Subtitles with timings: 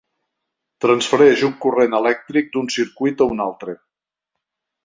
[0.85, 3.77] Transfereix un corrent elèctric d'un circuit a un altre.